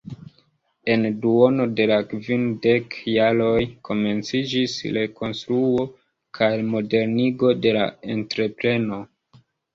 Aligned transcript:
En 0.93 1.03
duono 1.25 1.67
de 1.79 1.85
la 1.91 1.97
kvindekaj 2.13 3.13
jaroj 3.17 3.59
komenciĝis 3.91 4.73
rekonstruo 4.97 5.87
kaj 6.41 6.51
modernigo 6.73 7.55
de 7.69 7.77
la 7.79 7.87
entrepreno. 8.19 9.01